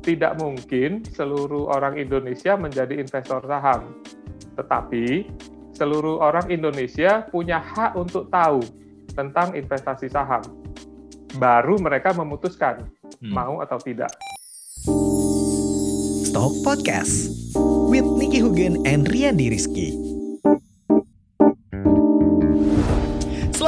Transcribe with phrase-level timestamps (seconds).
[0.00, 4.00] tidak mungkin seluruh orang Indonesia menjadi investor saham.
[4.56, 5.28] Tetapi
[5.76, 8.64] seluruh orang Indonesia punya hak untuk tahu
[9.12, 10.42] tentang investasi saham.
[11.36, 12.88] Baru mereka memutuskan
[13.20, 13.32] hmm.
[13.32, 14.12] mau atau tidak.
[16.32, 17.28] Stock Podcast
[17.92, 20.11] with Nicky Hugen and Riyandi Rizky.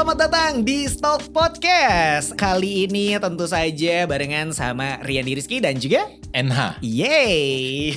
[0.05, 2.37] Selamat datang di Stock Podcast.
[2.37, 6.85] Kali ini tentu saja barengan sama Rian Rizky dan juga NH.
[6.85, 7.97] Yeay.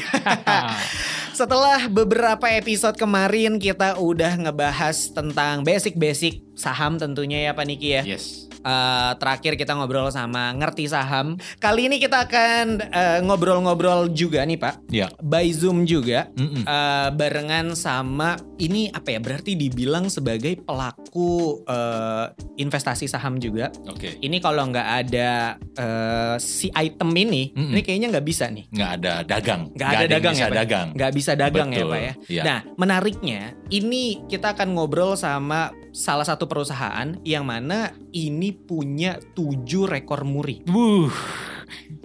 [1.35, 8.07] Setelah beberapa episode kemarin kita udah ngebahas tentang basic-basic saham tentunya ya Pak Niki ya.
[8.07, 11.39] Yes uh, terakhir kita ngobrol sama ngerti saham.
[11.63, 14.75] Kali ini kita akan uh, ngobrol-ngobrol juga nih Pak.
[14.91, 15.07] Iya.
[15.23, 16.27] By Zoom juga.
[16.35, 16.63] Mm -mm.
[16.67, 22.27] Uh, barengan sama ini apa ya berarti dibilang sebagai pelaku uh,
[22.59, 23.71] investasi saham juga.
[23.87, 24.11] Oke.
[24.11, 24.13] Okay.
[24.19, 27.71] Ini kalau nggak ada uh, si item ini, mm -mm.
[27.71, 28.65] ini kayaknya nggak bisa nih.
[28.73, 29.61] Nggak ada dagang.
[29.71, 30.57] Nggak ada dagang bisa ya Pak.
[30.57, 30.87] Dagang.
[30.97, 31.79] Nggak bisa dagang Betul.
[31.79, 32.13] ya Pak ya.
[32.27, 32.43] ya.
[32.43, 39.89] Nah menariknya ini kita akan ngobrol sama salah satu perusahaan yang mana ini punya tujuh
[39.89, 40.61] rekor muri.
[40.69, 41.09] Wuh,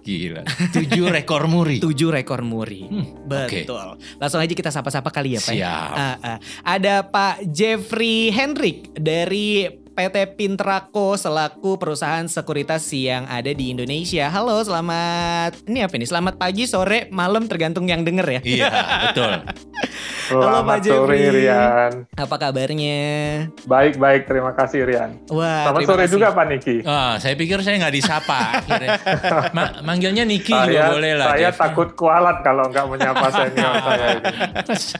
[0.00, 0.48] gila.
[0.72, 1.76] Tujuh rekor muri.
[1.76, 2.88] tujuh rekor muri.
[2.88, 4.00] Hmm, Betul.
[4.00, 4.16] Okay.
[4.16, 5.52] Langsung aja kita sapa-sapa kali ya Pak.
[5.52, 5.60] Ya?
[5.60, 5.92] Siap.
[5.92, 6.38] Uh, uh.
[6.64, 14.24] Ada Pak Jeffrey Hendrik dari PT Pintrako selaku perusahaan sekuritas yang ada di Indonesia.
[14.32, 15.68] Halo, selamat.
[15.68, 16.08] Ini apa ini?
[16.08, 18.40] Selamat pagi, sore, malam tergantung yang denger ya.
[18.40, 18.70] Iya,
[19.12, 19.32] betul.
[20.32, 21.28] Halo Pak Jeffrey.
[21.28, 21.92] Sore Rian.
[22.16, 23.02] Apa kabarnya?
[23.68, 25.20] Baik baik, terima kasih Rian.
[25.28, 26.12] Wah, Selamat sore kasih.
[26.16, 26.76] juga Pak Niki.
[26.88, 28.40] Ah, saya pikir saya nggak disapa.
[29.56, 31.26] Ma manggilnya Niki saya, juga boleh lah.
[31.36, 31.58] Saya Jeff.
[31.60, 34.08] takut kualat kalau nggak menyapa senior saya.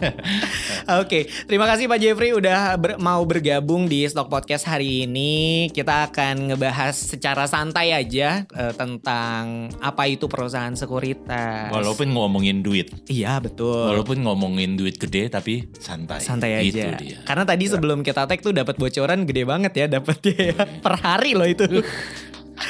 [1.00, 5.69] Oke, terima kasih Pak Jeffrey udah ber mau bergabung di Stock Podcast hari ini.
[5.70, 11.70] Kita akan ngebahas secara santai aja uh, tentang apa itu perusahaan sekuritas.
[11.70, 12.91] Walaupun ngomongin duit.
[13.06, 13.94] Iya betul.
[13.94, 16.20] Walaupun ngomongin duit gede tapi santai.
[16.20, 16.66] Santai aja.
[16.66, 17.19] Gitu dia.
[17.22, 20.56] Karena tadi sebelum kita tag tuh dapat bocoran gede banget ya dapatnya ya.
[20.84, 21.82] per hari loh itu.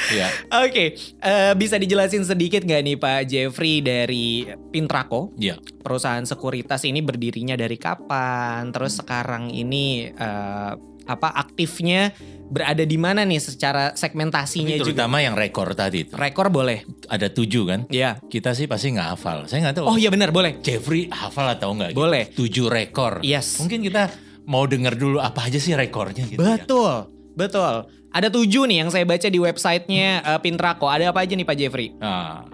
[0.09, 0.27] Ya.
[0.63, 0.87] Oke, okay.
[1.21, 5.33] uh, eh, bisa dijelasin sedikit nggak nih Pak Jeffrey dari Pintrako?
[5.37, 5.59] Ya.
[5.59, 8.73] Perusahaan sekuritas ini berdirinya dari kapan?
[8.73, 8.99] Terus hmm.
[9.03, 12.15] sekarang ini uh, apa aktifnya
[12.53, 15.25] berada di mana nih secara segmentasinya Tapi terutama juga.
[15.25, 16.13] yang rekor tadi itu.
[16.13, 16.85] Rekor boleh.
[17.09, 17.79] Ada tujuh kan?
[17.89, 18.21] Iya.
[18.29, 19.49] Kita sih pasti nggak hafal.
[19.49, 19.85] Saya nggak tahu.
[19.89, 20.61] Oh iya benar boleh.
[20.61, 21.95] Jeffrey hafal atau enggak?
[21.95, 21.99] Gitu?
[21.99, 22.23] Boleh.
[22.29, 22.37] Gitu.
[22.45, 23.13] Tujuh rekor.
[23.25, 23.57] Yes.
[23.57, 24.13] Mungkin kita
[24.45, 26.39] mau dengar dulu apa aja sih rekornya gitu.
[26.39, 26.61] Ya.
[26.61, 26.93] Betul.
[27.09, 27.09] Ya?
[27.33, 27.73] Betul.
[28.13, 30.85] Ada tujuh nih yang saya baca di websitenya uh, Pintrako.
[30.85, 31.97] Ada apa aja nih Pak Jeffrey?
[31.97, 32.45] Ah.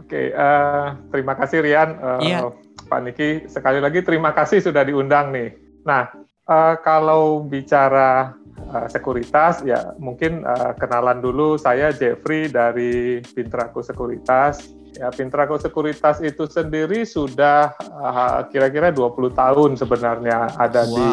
[0.00, 1.90] Oke, okay, uh, eh, terima kasih Rian.
[1.96, 2.38] Uh, iya.
[2.88, 5.56] Pak Niki, sekali lagi terima kasih sudah diundang nih.
[5.84, 6.08] Nah,
[6.48, 8.36] uh, kalau bicara
[8.70, 14.72] uh, sekuritas ya mungkin uh, kenalan dulu saya Jeffrey dari Pintraku Sekuritas.
[14.94, 20.94] Ya Pintraku Sekuritas itu sendiri sudah uh, kira-kira 20 tahun sebenarnya ada wow.
[20.94, 21.08] di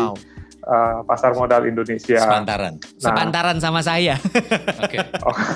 [0.69, 2.21] uh, pasar modal Indonesia.
[2.21, 2.77] Sepantaran.
[2.77, 4.21] Nah, Sepantaran sama saya.
[4.85, 4.97] Oke.
[5.01, 5.01] Oke.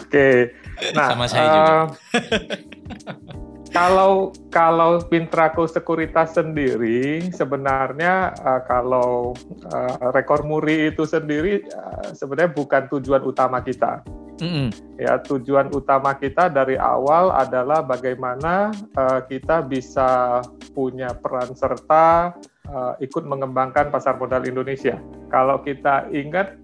[0.10, 0.36] Okay.
[0.74, 0.92] Okay.
[0.98, 1.74] Nah, sama saya juga.
[2.18, 9.36] Uh, kalau kalau Pintraku Sekuritas sendiri sebenarnya uh, kalau
[9.68, 14.00] uh, rekor muri itu sendiri uh, sebenarnya bukan tujuan utama kita.
[14.40, 14.68] Mm -hmm.
[15.00, 20.40] Ya tujuan utama kita dari awal adalah bagaimana uh, kita bisa
[20.72, 22.36] punya peran serta
[22.72, 24.96] uh, ikut mengembangkan pasar modal Indonesia.
[25.28, 26.56] Kalau kita ingat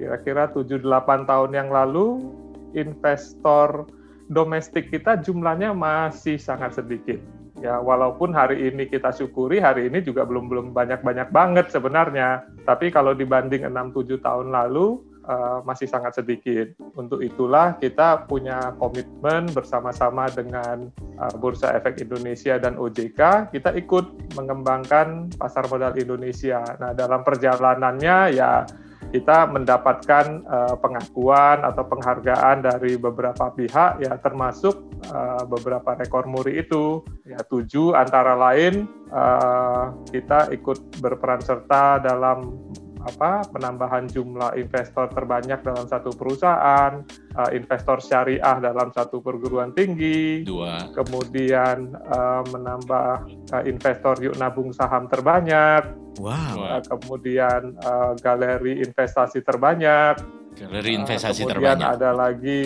[0.00, 2.32] kira-kira uh, 7-8 tahun yang lalu
[2.72, 3.84] investor
[4.30, 7.18] domestik kita jumlahnya masih sangat sedikit.
[7.60, 12.46] Ya, walaupun hari ini kita syukuri, hari ini juga belum belum banyak-banyak banget sebenarnya.
[12.64, 16.72] Tapi kalau dibanding 6-7 tahun lalu, uh, masih sangat sedikit.
[16.96, 20.88] Untuk itulah kita punya komitmen bersama-sama dengan
[21.20, 26.64] uh, Bursa Efek Indonesia dan OJK, kita ikut mengembangkan pasar modal Indonesia.
[26.80, 28.64] Nah, dalam perjalanannya ya
[29.08, 34.76] kita mendapatkan uh, pengakuan atau penghargaan dari beberapa pihak ya termasuk
[35.10, 37.00] uh, beberapa rekor muri itu.
[37.24, 42.54] Ya tujuh antara lain uh, kita ikut berperan serta dalam
[43.06, 47.00] apa penambahan jumlah investor terbanyak dalam satu perusahaan,
[47.36, 53.12] uh, investor syariah dalam satu perguruan tinggi, dua, kemudian uh, menambah
[53.56, 55.88] uh, investor yuk nabung saham terbanyak,
[56.20, 60.20] wow, uh, kemudian uh, galeri investasi terbanyak,
[60.60, 62.62] galeri investasi uh, kemudian terbanyak, ada lagi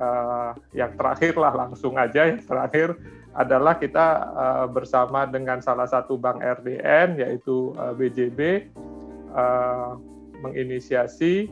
[0.00, 2.96] uh, yang terakhir lah langsung aja yang terakhir
[3.34, 8.70] adalah kita uh, bersama dengan salah satu bank RDN yaitu uh, BJB
[9.34, 9.98] uh,
[10.40, 11.50] menginisiasi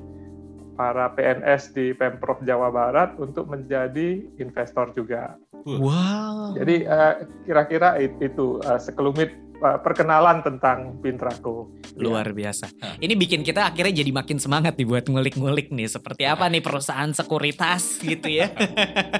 [0.75, 5.37] para PNS di Pemprov Jawa Barat untuk menjadi investor juga.
[5.69, 6.59] Wow.
[6.59, 9.31] Jadi uh, kira-kira itu uh, sekelumit
[9.63, 11.71] perkenalan tentang Pintraco.
[11.95, 12.67] Luar biasa.
[12.99, 17.15] Ini bikin kita akhirnya jadi makin semangat nih buat ngulik-ngulik nih seperti apa nih perusahaan
[17.15, 18.51] sekuritas gitu ya.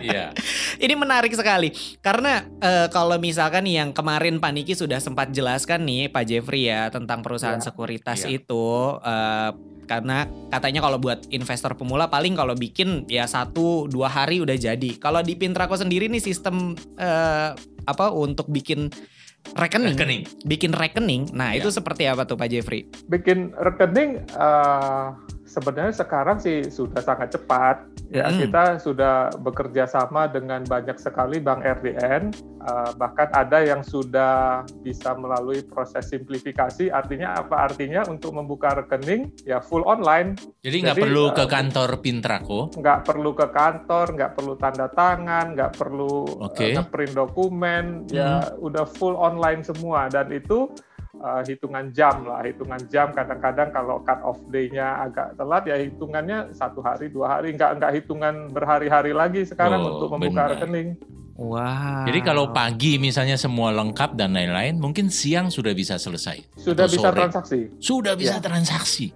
[0.03, 0.35] Iya.
[0.85, 1.71] Ini menarik sekali
[2.03, 6.91] karena uh, kalau misalkan yang kemarin Pak Niki sudah sempat jelaskan nih Pak Jeffrey ya
[6.91, 7.67] tentang perusahaan Ya.
[7.71, 8.41] sekuritas Ya.
[8.41, 8.67] itu
[8.99, 9.51] uh,
[9.85, 14.91] karena katanya kalau buat investor pemula paling kalau bikin ya satu dua hari udah jadi.
[14.99, 17.53] Kalau di Pintraco sendiri nih sistem uh,
[17.85, 18.89] apa untuk bikin
[19.53, 20.23] rekening, Rekening.
[20.45, 21.23] bikin rekening.
[21.33, 21.61] Nah Ya.
[21.61, 22.89] itu seperti apa tuh Pak Jeffrey?
[23.07, 25.13] Bikin rekening uh,
[25.53, 27.85] sebenarnya sekarang sih sudah sangat cepat.
[28.09, 28.49] Ya Mm.
[28.49, 35.13] kita sudah bekerja sama dengan banyak sekali bank RDN, uh, bahkan ada yang sudah bisa
[35.17, 36.89] melalui proses simplifikasi.
[36.93, 37.69] Artinya apa?
[37.69, 42.61] Artinya untuk membuka rekening ya full online, Jadi nggak perlu ke uh, kantor Pintraco.
[42.73, 46.73] nggak perlu ke kantor, nggak perlu tanda tangan, nggak perlu Oke.
[46.73, 50.69] uh, ngeprint dokumen, ya udah full online semua dan itu
[51.23, 56.53] uh, hitungan jam lah, hitungan jam kadang-kadang kalau cut off day-nya agak telat ya hitungannya
[56.53, 60.59] satu hari dua hari, nggak nggak hitungan berhari-hari lagi sekarang Oh, untuk membuka benar.
[60.59, 60.89] rekening.
[61.33, 62.05] Wow.
[62.05, 66.45] Jadi kalau pagi misalnya semua lengkap dan lain-lain, mungkin siang sudah bisa selesai.
[66.61, 67.19] Sudah bisa sore.
[67.25, 67.61] transaksi.
[67.81, 68.45] Sudah bisa Ya.
[68.45, 69.07] transaksi.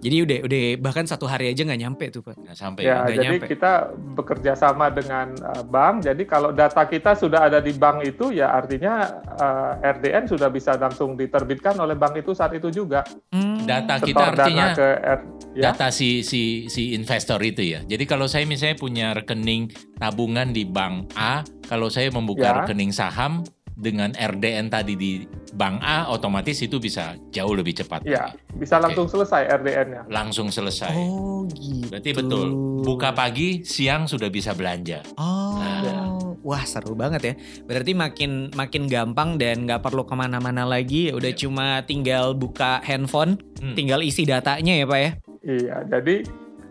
[0.00, 2.40] Jadi udah udah bahkan satu hari aja nggak nyampe tuh Pak.
[2.40, 2.82] Nggak sampai.
[2.88, 3.46] Ya, nggak jadi nyampe.
[3.52, 3.72] kita
[4.16, 6.08] bekerja sama dengan uh, bank.
[6.08, 10.80] Jadi kalau data kita sudah ada di bank itu, ya artinya uh, RDN sudah bisa
[10.80, 13.04] langsung diterbitkan oleh bank itu saat itu juga.
[13.28, 13.60] Hmm.
[13.68, 15.20] Data kita Setor artinya dana ke R,
[15.52, 15.62] ya.
[15.70, 17.84] data si si si investor itu ya.
[17.84, 19.68] Jadi kalau saya misalnya punya rekening
[20.00, 22.56] tabungan di bank A, kalau saya membuka Ya.
[22.64, 23.44] rekening saham
[23.80, 28.04] dengan RDN tadi di bank A, otomatis itu bisa jauh lebih cepat.
[28.04, 28.60] Ya, lagi.
[28.60, 30.02] bisa langsung selesai RDN-nya.
[30.06, 30.92] Langsung selesai.
[30.92, 31.88] Oh gitu.
[31.88, 32.46] Berarti betul.
[32.84, 35.00] Buka pagi, siang sudah bisa belanja.
[35.16, 36.12] Oh, Ya.
[36.40, 37.34] wah seru banget ya.
[37.64, 41.08] Berarti makin makin gampang dan nggak perlu ke mana-mana lagi.
[41.08, 41.40] Ya Udah Iya.
[41.40, 43.72] cuma tinggal buka handphone, Hmm.
[43.74, 45.10] tinggal isi datanya ya pak ya.
[45.40, 46.14] Iya, jadi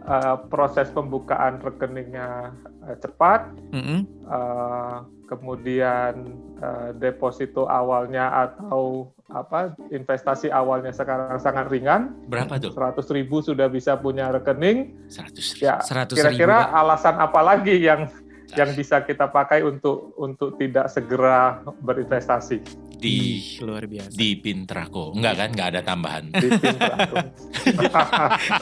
[0.10, 2.52] uh, proses pembukaan rekeningnya
[2.84, 4.10] uh, cepat, Mm-mm.
[4.26, 12.74] uh, kemudian uh, deposito awalnya atau apa investasi awalnya sekarang sangat ringan, Berapa tuh?
[12.74, 14.98] 100 ribu sudah bisa punya rekening.
[15.06, 16.80] 100 Ya, 100 ribu, kira-kira Pak.
[16.82, 18.10] alasan apa lagi yang
[18.56, 24.12] yang bisa kita pakai untuk untuk tidak segera berinvestasi di luar biasa.
[24.12, 25.16] di Pintraco.
[25.16, 25.50] Enggak kan?
[25.56, 26.24] Enggak ada tambahan.
[26.34, 26.50] di.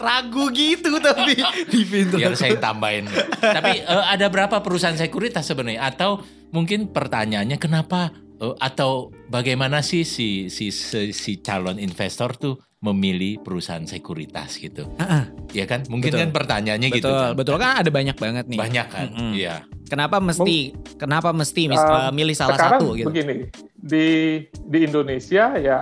[0.05, 1.35] Ragu gitu tapi
[1.71, 2.15] di pintu.
[2.19, 3.09] Biar saya tambahin.
[3.39, 5.89] Tapi eh, ada berapa perusahaan sekuritas sebenarnya?
[5.89, 6.21] Atau
[6.53, 13.41] mungkin pertanyaannya kenapa eh, atau bagaimana sih si si si, si calon investor tuh memilih
[13.41, 14.85] perusahaan sekuritas gitu?
[15.01, 15.81] Ah, Ya kan?
[15.89, 16.21] Mungkin Betul.
[16.21, 17.09] kan pertanyaannya gitu.
[17.09, 17.33] betul, kan.
[17.33, 18.59] betul kan ada banyak banget nih.
[18.59, 19.07] Banyak kan?
[19.33, 19.55] Iya.
[19.87, 23.07] Kenapa mesti kenapa mesti mis- eh, milih salah Sekarang satu gitu?
[23.09, 24.05] begini, di
[24.67, 25.79] di Indonesia ya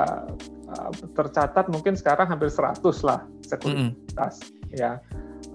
[0.69, 5.01] uh, tercatat mungkin sekarang hampir 100 lah sekuritas ya.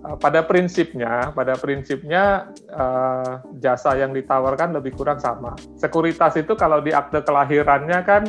[0.01, 5.53] Uh, pada prinsipnya, pada prinsipnya uh, jasa yang ditawarkan lebih kurang sama.
[5.77, 8.25] Sekuritas itu kalau di akte kelahirannya kan,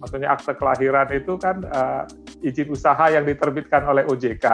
[0.00, 2.08] maksudnya akte kelahiran itu kan uh,
[2.40, 4.46] izin usaha yang diterbitkan oleh OJK,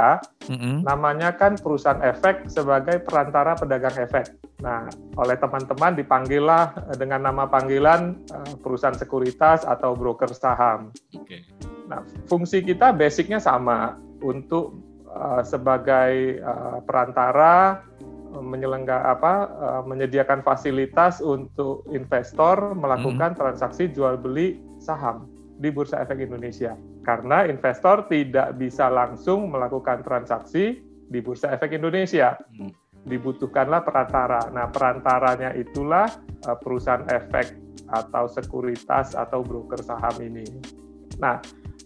[0.50, 0.82] Mm-mm.
[0.82, 4.34] namanya kan perusahaan efek sebagai perantara pedagang efek.
[4.62, 4.90] Nah,
[5.20, 10.90] oleh teman-teman dipanggillah dengan nama panggilan eh, perusahaan sekuritas atau broker saham.
[11.14, 11.46] Oke.
[11.86, 14.74] Nah, fungsi kita basicnya sama untuk
[15.06, 17.84] eh, sebagai eh, perantara
[18.34, 26.04] eh, menyelengga apa eh, menyediakan fasilitas untuk investor melakukan transaksi jual beli saham di Bursa
[26.04, 26.76] Efek Indonesia.
[27.06, 32.34] Karena investor tidak bisa langsung melakukan transaksi di Bursa Efek Indonesia.
[32.58, 32.74] Hmm.
[33.06, 34.50] Dibutuhkanlah perantara.
[34.50, 36.10] Nah, perantaranya itulah
[36.42, 37.54] eh, perusahaan efek
[37.86, 40.42] atau sekuritas atau broker saham ini.
[41.22, 41.38] Nah,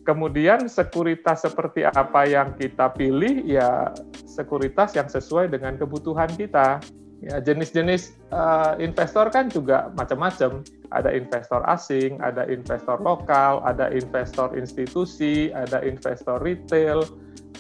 [0.09, 3.93] kemudian sekuritas seperti apa yang kita pilih ya
[4.25, 6.81] sekuritas yang sesuai dengan kebutuhan kita.
[7.21, 10.65] Ya, jenis-jenis eh, investor kan juga macam-macam.
[10.91, 17.07] Ada investor asing, ada investor lokal, ada investor institusi, ada investor retail.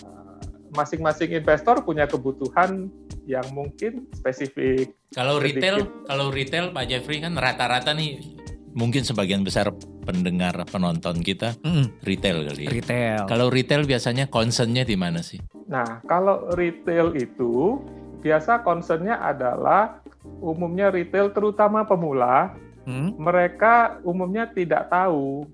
[0.02, 0.38] Eh,
[0.74, 2.90] Masing-masing investor punya kebutuhan
[3.26, 4.94] yang mungkin spesifik.
[5.14, 5.62] Kalau Sedikit.
[5.62, 8.38] retail, kalau retail Pak Jeffrey kan rata-rata nih
[8.74, 9.74] mungkin sebagian besar
[10.06, 11.90] pendengar penonton kita Mm-mm.
[12.06, 12.70] retail kali ya.
[12.70, 13.20] Retail.
[13.26, 15.38] Kalau retail biasanya concernnya di mana sih?
[15.70, 17.78] Nah, kalau retail itu
[18.20, 20.02] biasa concernnya adalah
[20.42, 22.52] umumnya retail terutama pemula,
[22.88, 23.20] Mm.
[23.20, 25.44] mereka umumnya tidak tahu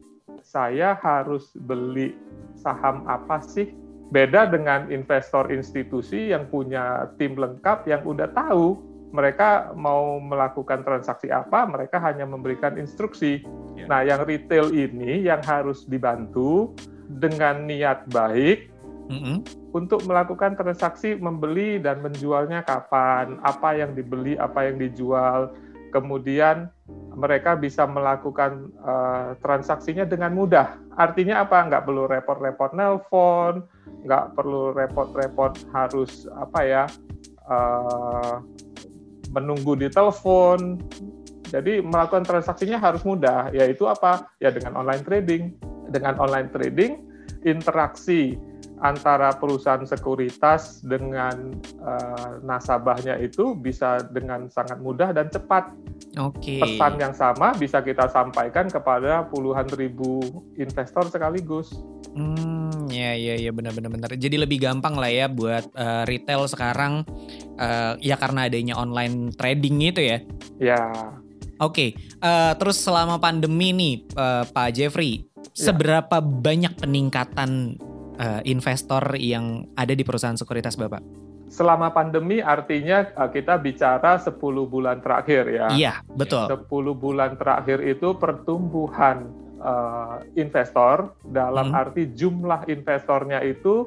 [0.46, 2.14] saya harus beli
[2.54, 3.74] saham apa sih.
[4.14, 8.78] Beda dengan investor institusi yang punya tim lengkap yang udah tahu
[9.10, 13.42] mereka mau melakukan transaksi apa, mereka hanya memberikan instruksi.
[13.74, 13.86] Ya.
[13.90, 16.74] Nah, yang retail ini yang harus dibantu
[17.06, 18.70] dengan niat baik
[19.10, 19.36] mm -hmm.
[19.74, 25.54] untuk melakukan transaksi membeli dan menjualnya kapan, apa yang dibeli, apa yang dijual,
[25.94, 26.68] kemudian
[27.16, 30.76] mereka bisa melakukan uh, transaksinya dengan mudah.
[31.00, 31.64] Artinya apa?
[31.64, 33.64] Nggak perlu repot-repot nelpon,
[34.04, 36.84] nggak perlu repot-repot harus apa ya
[37.48, 38.44] uh,
[39.32, 40.76] menunggu di telepon.
[41.48, 44.28] Jadi melakukan transaksinya harus mudah, yaitu apa?
[44.36, 45.56] Ya dengan online trading.
[45.88, 47.00] Dengan online trading,
[47.46, 48.36] interaksi
[48.84, 55.72] antara perusahaan sekuritas dengan uh, nasabahnya itu bisa dengan sangat mudah dan cepat.
[56.20, 56.60] Oke.
[56.60, 56.60] Okay.
[56.60, 60.20] Pesan yang sama bisa kita sampaikan kepada puluhan ribu
[60.60, 61.72] investor sekaligus.
[62.16, 64.10] Hmm, ya ya ya benar-benar benar.
[64.16, 67.04] Jadi lebih gampang lah ya buat uh, retail sekarang
[67.60, 70.18] uh, ya karena adanya online trading itu ya.
[70.60, 70.82] Ya.
[71.56, 72.20] Oke, okay.
[72.20, 75.24] uh, terus selama pandemi nih uh, Pak Jeffrey,
[75.56, 75.72] ya.
[75.72, 77.80] seberapa banyak peningkatan
[78.18, 81.02] uh, investor yang ada di perusahaan sekuritas Bapak?
[81.46, 84.34] Selama pandemi artinya kita bicara 10
[84.66, 85.66] bulan terakhir ya.
[85.70, 86.50] Iya, betul.
[86.50, 86.66] 10
[86.98, 89.30] bulan terakhir itu pertumbuhan
[89.62, 91.80] uh, investor dalam hmm.
[91.80, 93.86] arti jumlah investornya itu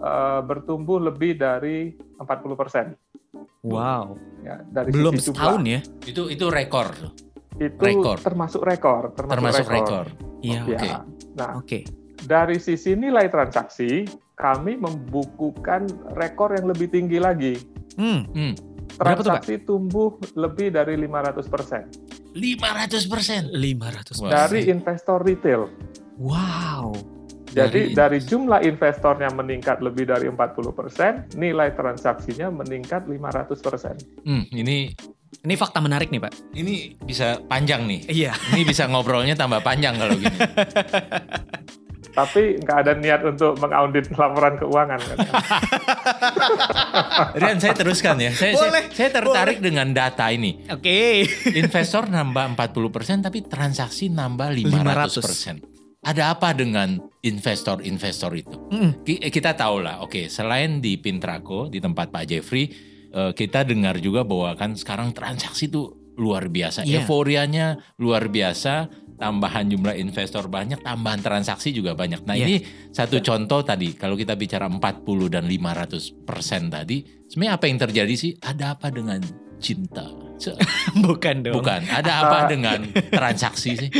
[0.00, 2.86] uh, bertumbuh lebih dari 40 persen.
[3.64, 4.16] Wow.
[4.44, 5.80] Ya, dari Belum sisi setahun ya?
[6.04, 6.92] Itu itu rekor.
[7.56, 8.18] Itu rekor.
[8.20, 9.16] termasuk rekor.
[9.16, 10.06] Termasuk, termasuk rekor.
[10.44, 10.60] Iya.
[10.60, 10.62] Ya.
[10.64, 10.76] Oke.
[10.76, 10.92] Okay.
[11.34, 11.82] Nah, okay.
[12.24, 15.86] Dari sisi nilai transaksi, kami membukukan
[16.18, 17.54] rekor yang lebih tinggi lagi.
[18.00, 18.26] Hmm.
[18.32, 18.54] hmm.
[18.94, 21.82] Transaksi tuh, tumbuh lebih dari 500 persen.
[22.34, 23.42] 500 persen.
[23.50, 25.66] 500 Dari investor retail.
[26.18, 26.94] Wow.
[27.54, 33.94] Jadi dari, dari jumlah investornya meningkat lebih dari 40 persen, nilai transaksinya meningkat 500 persen.
[34.26, 34.90] Hmm, ini
[35.42, 36.32] ini fakta menarik nih Pak.
[36.54, 38.00] Ini bisa panjang nih.
[38.10, 38.32] Iya.
[38.54, 40.34] Ini bisa ngobrolnya tambah panjang kalau gini.
[42.14, 45.16] Tapi nggak ada niat untuk mengaudit laporan keuangan kan.
[47.42, 48.30] Rian saya teruskan ya.
[48.30, 49.66] Saya, boleh, saya, saya tertarik boleh.
[49.66, 50.62] dengan data ini.
[50.70, 51.26] Oke.
[51.26, 51.58] Okay.
[51.58, 55.74] Investor nambah 40% tapi transaksi nambah 500%.
[55.74, 58.56] 500 ada apa dengan investor-investor itu?
[58.68, 58.90] Mm.
[59.32, 62.68] Kita tahu lah, oke, okay, selain di Pintraco, di tempat Pak Jeffrey,
[63.16, 67.02] uh, kita dengar juga bahwa kan sekarang transaksi itu luar biasa, yeah.
[67.02, 72.26] euforianya luar biasa, tambahan jumlah investor banyak, tambahan transaksi juga banyak.
[72.26, 72.46] Nah yeah.
[72.46, 72.54] ini
[72.90, 73.26] satu yeah.
[73.26, 78.32] contoh tadi, kalau kita bicara 40 dan 500 persen tadi, sebenarnya apa yang terjadi sih?
[78.38, 79.20] Ada apa dengan
[79.62, 80.06] cinta?
[81.06, 81.62] Bukan dong.
[81.62, 83.90] Bukan, ada apa dengan transaksi sih?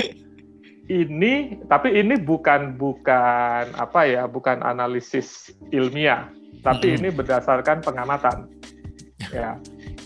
[0.84, 6.28] ini tapi ini bukan bukan apa ya bukan analisis ilmiah
[6.60, 6.98] tapi -hmm.
[7.00, 8.52] ini berdasarkan pengamatan
[9.32, 9.56] ya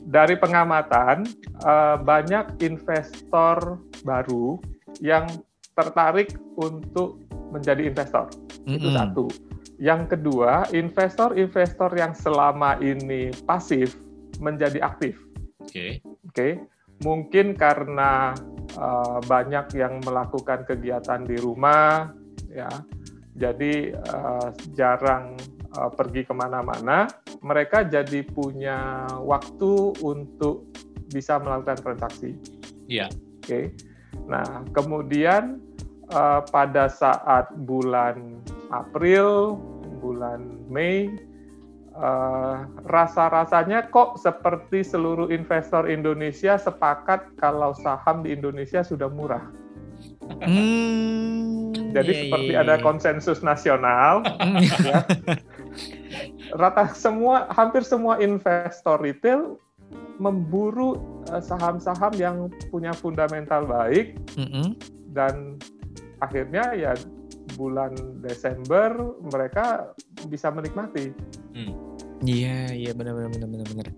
[0.07, 1.27] dari pengamatan
[1.67, 4.57] uh, banyak investor baru
[4.99, 5.29] yang
[5.77, 8.77] tertarik untuk menjadi investor mm -hmm.
[8.77, 9.27] itu satu
[9.79, 13.95] yang kedua investor-investor yang selama ini pasif
[14.43, 15.15] menjadi aktif
[15.63, 15.91] oke okay.
[16.03, 16.53] oke okay?
[17.03, 18.35] mungkin karena
[18.79, 22.11] uh, banyak yang melakukan kegiatan di rumah,
[22.51, 22.69] ya,
[23.39, 25.39] jadi uh, jarang
[25.79, 27.07] uh, pergi ke mana-mana.
[27.39, 30.75] Mereka jadi punya waktu untuk
[31.09, 32.35] bisa melakukan transaksi.
[32.91, 33.07] Iya.
[33.09, 33.47] Oke.
[33.47, 33.65] Okay.
[34.29, 35.61] Nah, kemudian
[36.13, 39.57] uh, pada saat bulan April,
[40.01, 41.09] bulan Mei,
[41.97, 49.49] uh, rasa-rasanya kok seperti seluruh investor Indonesia sepakat kalau saham di Indonesia sudah murah.
[50.29, 52.85] Hmm, Jadi yeah, seperti yeah, ada iya.
[52.85, 54.23] konsensus nasional.
[54.87, 55.03] ya.
[56.55, 59.57] Rata semua, hampir semua investor retail
[60.19, 62.37] memburu eh, saham-saham yang
[62.71, 64.67] punya fundamental baik mm -hmm.
[65.15, 65.57] dan
[66.19, 66.93] akhirnya ya
[67.55, 68.93] bulan Desember
[69.25, 69.95] mereka
[70.29, 71.15] bisa menikmati.
[71.57, 71.73] Hmm.
[72.23, 73.89] Iya, iya benar-benar benar-benar benar.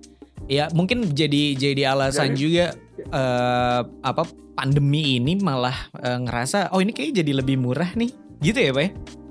[0.51, 2.67] Ya mungkin jadi jadi alasan jadi, juga
[3.15, 4.27] uh, apa
[4.59, 8.11] pandemi ini malah uh, ngerasa oh ini kayak jadi lebih murah nih,
[8.45, 8.83] gitu ya pak?
[8.83, 8.91] Ya?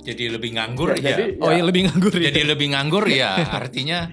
[0.09, 1.01] Jadi lebih nganggur ya.
[1.01, 1.09] ya.
[1.13, 2.13] Jadi, oh ya lebih nganggur.
[2.17, 2.47] Jadi ya.
[2.49, 3.29] lebih nganggur ya
[3.61, 4.09] artinya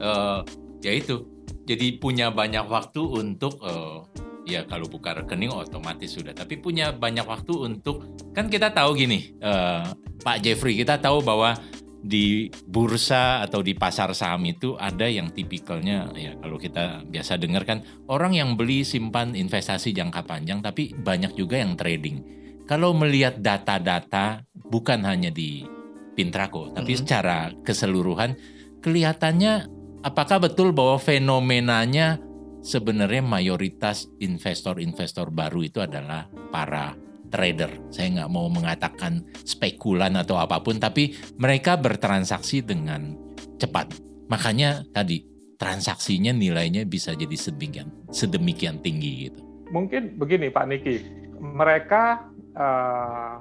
[0.00, 0.40] uh,
[0.80, 1.33] ya itu.
[1.64, 4.04] Jadi punya banyak waktu untuk uh,
[4.44, 8.04] ya kalau buka rekening otomatis sudah tapi punya banyak waktu untuk
[8.36, 9.88] kan kita tahu gini uh,
[10.20, 11.56] Pak Jeffrey kita tahu bahwa
[12.04, 17.64] di bursa atau di pasar saham itu ada yang tipikalnya ya kalau kita biasa dengar
[17.64, 17.80] kan
[18.12, 22.20] orang yang beli simpan investasi jangka panjang tapi banyak juga yang trading.
[22.68, 25.64] Kalau melihat data-data bukan hanya di
[26.12, 27.00] Pintraco tapi mm -hmm.
[27.00, 28.36] secara keseluruhan
[28.84, 32.20] kelihatannya apakah betul bahwa fenomenanya
[32.60, 36.92] sebenarnya mayoritas investor-investor baru itu adalah para
[37.32, 37.72] trader.
[37.88, 43.16] Saya nggak mau mengatakan spekulan atau apa pun, tapi mereka bertransaksi dengan
[43.56, 43.96] cepat.
[44.28, 45.24] Makanya tadi
[45.56, 49.40] transaksinya nilainya bisa jadi sedemikian sedemikian tinggi gitu.
[49.72, 50.96] Mungkin begini Pak Niki,
[51.40, 53.40] mereka uh,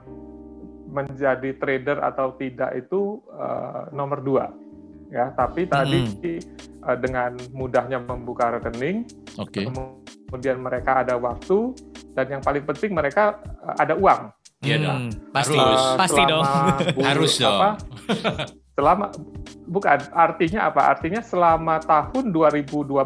[0.89, 4.62] menjadi trader atau tidak itu uh, nomor dua
[5.13, 6.81] ya tapi tadi hmm.
[6.81, 9.05] uh, dengan mudahnya membuka rekening
[9.37, 9.69] okay.
[9.69, 11.77] kemudian mereka ada waktu
[12.17, 15.01] dan yang paling penting mereka uh, ada uang Iya hmm, dong.
[15.35, 16.43] Pasti, uh, pasti dong.
[17.11, 17.59] Harus dong.
[17.59, 17.69] Apa,
[18.79, 19.11] selama
[19.67, 20.81] bukan artinya apa?
[20.95, 23.03] Artinya selama tahun 2020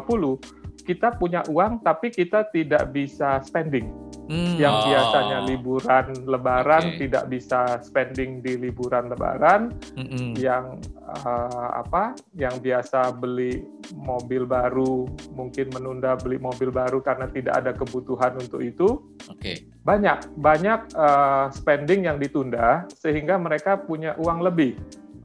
[0.88, 3.92] kita punya uang tapi kita tidak bisa spending.
[4.28, 4.56] Hmm.
[4.56, 6.96] Yang biasanya liburan Lebaran okay.
[7.04, 9.76] tidak bisa spending di liburan Lebaran.
[9.92, 10.32] Hmm.
[10.32, 12.16] Yang uh, apa?
[12.32, 15.04] Yang biasa beli mobil baru
[15.36, 19.04] mungkin menunda beli mobil baru karena tidak ada kebutuhan untuk itu.
[19.28, 19.36] Oke.
[19.36, 19.56] Okay.
[19.84, 24.72] Banyak banyak uh, spending yang ditunda sehingga mereka punya uang lebih.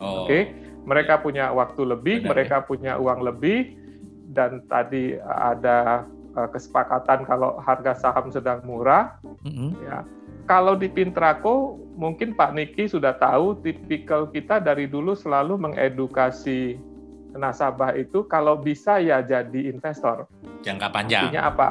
[0.03, 0.27] Oh.
[0.27, 0.27] Oke.
[0.27, 0.43] Okay?
[0.83, 2.65] Mereka punya waktu lebih, Benar, mereka ya?
[2.67, 3.82] punya uang lebih
[4.33, 6.03] dan tadi ada
[6.35, 9.15] uh, kesepakatan kalau harga saham sedang murah.
[9.23, 9.69] Mm-hmm.
[9.85, 9.97] Ya,
[10.49, 16.75] kalau di Pintrako mungkin Pak Niki sudah tahu tipikal kita dari dulu selalu mengedukasi
[17.33, 20.29] nasabah itu kalau bisa ya jadi investor.
[20.61, 21.29] Jangka panjang.
[21.29, 21.69] Artinya apa?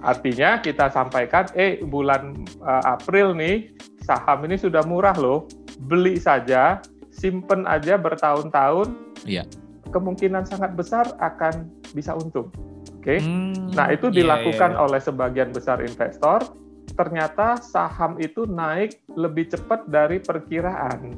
[0.00, 5.44] Artinya kita sampaikan, eh bulan uh, April nih saham ini sudah murah loh,
[5.88, 6.80] beli saja,
[7.12, 8.96] simpen aja bertahun-tahun.
[9.28, 9.44] Iya.
[9.92, 12.50] Kemungkinan sangat besar akan bisa untung.
[13.00, 13.16] Oke.
[13.16, 13.18] Okay?
[13.20, 16.40] Hmm, nah, itu iya, dilakukan yeah, yeah, oleh sebagian besar investor.
[16.90, 21.16] Ternyata saham itu naik lebih cepat dari perkiraan.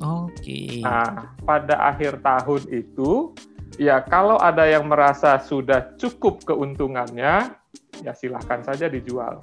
[0.00, 0.36] Oke.
[0.40, 0.80] Okay.
[0.84, 3.32] Nah, pada akhir tahun itu
[3.80, 7.56] ya kalau ada yang merasa sudah cukup keuntungannya,
[8.04, 9.40] ya silahkan saja dijual.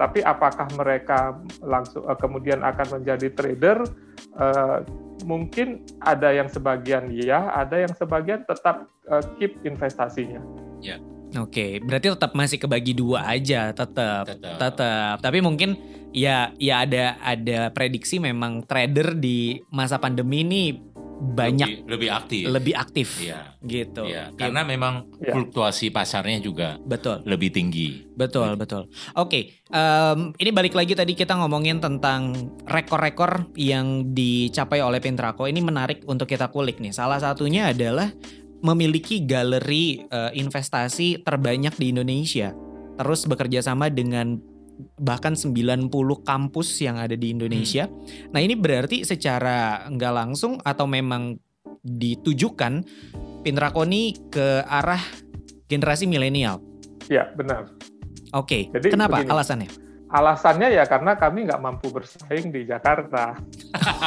[0.00, 3.84] Tapi apakah mereka langsung uh, kemudian akan menjadi trader?
[4.34, 4.86] Uh,
[5.26, 10.40] mungkin ada yang sebagian ya, ada yang sebagian tetap uh, keep investasinya.
[10.80, 10.96] Ya.
[11.38, 15.22] Oke, berarti tetap masih kebagi dua aja, tetap, tetap.
[15.22, 15.78] Tapi mungkin
[16.10, 20.89] ya, ya ada ada prediksi memang trader di masa pandemi ini
[21.20, 23.54] banyak lebih, lebih aktif, lebih aktif, ya.
[23.60, 24.08] gitu.
[24.08, 25.36] Ya, karena memang ya.
[25.36, 28.08] fluktuasi pasarnya juga betul lebih tinggi.
[28.16, 28.88] Betul, betul.
[29.16, 32.32] Oke, um, ini balik lagi tadi kita ngomongin tentang
[32.64, 35.44] rekor-rekor yang dicapai oleh Pintraco.
[35.44, 36.96] Ini menarik untuk kita kulik nih.
[36.96, 38.08] Salah satunya adalah
[38.60, 42.52] memiliki galeri uh, investasi terbanyak di Indonesia.
[43.00, 44.40] Terus bekerja sama dengan
[44.98, 45.90] bahkan 90
[46.24, 47.86] kampus yang ada di Indonesia.
[47.86, 48.30] Hmm.
[48.36, 51.36] Nah ini berarti secara nggak langsung atau memang
[51.80, 52.84] ditujukan
[53.40, 55.00] Pintrakoni ke arah
[55.64, 56.60] generasi milenial.
[57.08, 57.72] Ya benar.
[58.36, 58.90] Oke, okay.
[58.92, 59.32] kenapa begini.
[59.32, 59.70] alasannya?
[60.10, 63.38] Alasannya ya karena kami nggak mampu bersaing di Jakarta.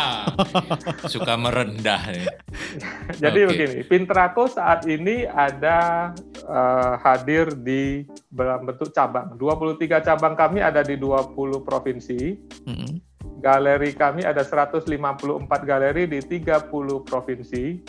[1.13, 2.35] Suka merendah ya.
[3.23, 3.47] Jadi okay.
[3.47, 6.11] begini, Pintrako saat ini ada
[6.43, 9.39] uh, hadir di dalam bentuk cabang.
[9.39, 12.35] 23 cabang kami ada di 20 provinsi.
[12.67, 12.91] Mm -hmm.
[13.39, 14.83] Galeri kami ada 154
[15.63, 16.67] galeri di 30
[17.07, 17.79] provinsi.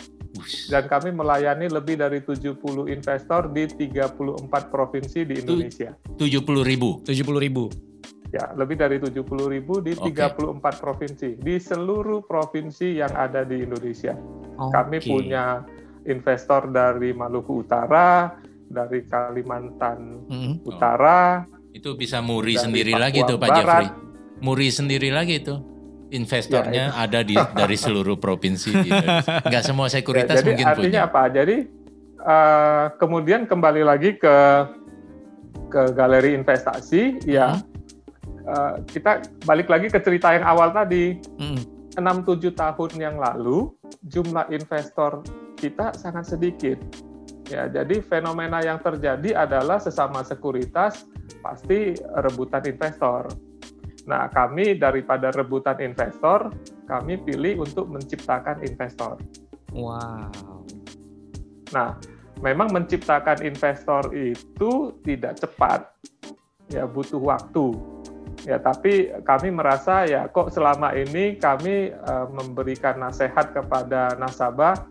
[0.67, 2.59] Dan kami melayani lebih dari 70
[2.91, 5.95] investor di 34 provinsi di Indonesia.
[6.19, 6.99] 70 ribu?
[7.07, 7.71] 70 ribu.
[8.35, 10.27] Ya, lebih dari 70 ribu di okay.
[10.35, 11.39] 34 provinsi.
[11.39, 14.11] Di seluruh provinsi yang ada di Indonesia.
[14.11, 14.71] Okay.
[14.75, 15.63] Kami punya
[16.03, 18.35] investor dari Maluku Utara,
[18.67, 20.53] dari Kalimantan mm -hmm.
[20.67, 21.47] Utara.
[21.71, 23.63] Itu bisa muri sendiri Papua lagi tuh Pak Barat.
[23.63, 23.87] Jeffrey.
[24.43, 25.59] Muri sendiri lagi tuh.
[26.11, 28.93] Investornya ya, ada di dari seluruh provinsi di
[29.47, 31.23] Enggak semua sekuritas ya, jadi mungkin artinya apa?
[31.33, 31.57] Jadi
[32.21, 34.37] uh, kemudian kembali lagi ke
[35.71, 37.25] ke galeri investasi
[37.57, 37.74] -hmm.
[38.47, 41.19] Uh, kita balik lagi ke cerita yang awal tadi.
[41.95, 43.71] enam tujuh tahun yang lalu
[44.03, 45.23] jumlah investor
[45.55, 46.75] kita sangat sedikit.
[47.47, 51.05] Ya, jadi fenomena yang terjadi adalah sesama sekuritas
[51.45, 51.93] pasti
[52.25, 53.29] rebutan investor.
[54.09, 56.53] Nah, kami daripada rebutan investor,
[56.89, 59.17] kami pilih untuk menciptakan investor.
[59.73, 60.65] Wow.
[61.73, 61.97] Nah,
[62.41, 65.89] memang menciptakan investor itu tidak cepat.
[66.73, 67.77] Ya, butuh waktu
[68.45, 74.85] Ya, tapi kami merasa ya kok selama ini kami uh, memberikan nasihat kepada nasabah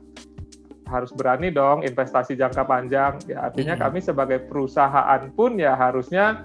[0.90, 3.14] harus berani dong investasi jangka panjang.
[3.30, 3.82] Ya, artinya hmm.
[3.86, 6.42] kami sebagai perusahaan pun ya harusnya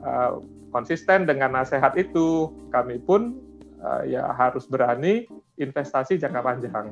[0.00, 0.40] uh,
[0.72, 2.48] konsisten dengan nasihat itu.
[2.72, 3.36] Kami pun
[3.84, 5.28] uh, ya harus berani
[5.60, 6.88] investasi jangka panjang.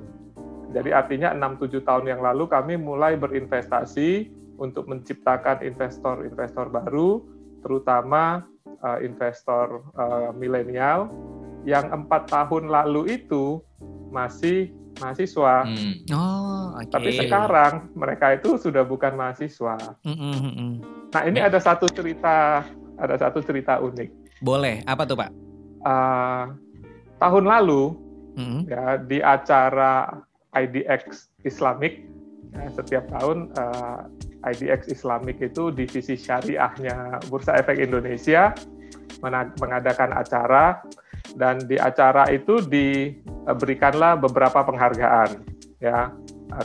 [0.76, 7.22] Jadi artinya 6-7 tahun yang lalu kami mulai berinvestasi untuk menciptakan investor-investor baru,
[7.62, 8.42] terutama
[8.80, 11.10] uh, investor uh, milenial
[11.64, 13.60] yang empat tahun lalu itu
[14.12, 15.66] masih mahasiswa.
[15.66, 15.94] Hmm.
[16.14, 16.90] Oh, okay.
[16.92, 19.98] Tapi sekarang mereka itu sudah bukan mahasiswa.
[20.06, 20.72] Mm -hmm.
[21.10, 22.62] Nah ini ada satu cerita,
[22.98, 24.38] ada satu cerita unik.
[24.44, 25.30] Boleh, apa tuh Pak?
[25.82, 26.54] Uh,
[27.18, 27.96] tahun lalu
[28.38, 28.60] mm -hmm.
[28.70, 30.22] ya di acara
[30.54, 32.13] IDX Islamic ya,
[32.74, 34.06] setiap tahun uh,
[34.44, 38.52] IDX Islamic itu divisi syariahnya Bursa Efek Indonesia
[39.56, 40.84] mengadakan acara
[41.32, 45.40] dan di acara itu diberikanlah beberapa penghargaan
[45.80, 46.12] ya.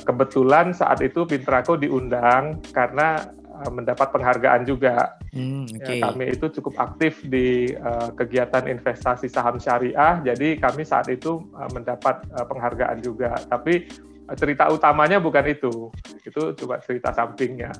[0.06, 3.26] Kebetulan saat itu Pintrako diundang karena
[3.64, 5.18] eh, mendapat penghargaan juga.
[5.34, 5.98] Hmm, okay.
[5.98, 11.46] ya, kami itu cukup aktif di uh, kegiatan investasi saham syariah jadi kami saat itu
[11.54, 13.38] uh, mendapat uh, penghargaan juga.
[13.46, 13.90] Tapi
[14.38, 15.90] cerita utamanya bukan itu
[16.26, 17.74] itu coba cerita sampingnya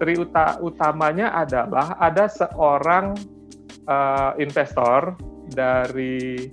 [0.00, 3.14] cerita utamanya adalah ada seorang
[3.86, 5.14] uh, investor
[5.52, 6.50] dari